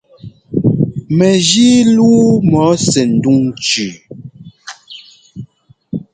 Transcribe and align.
Mɛjíi 1.17 1.79
lûu 1.95 2.25
mɔ 2.51 2.63
sɛndúŋ 2.89 3.39
cʉ. 3.65 3.85